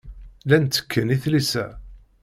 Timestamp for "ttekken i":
0.65-1.17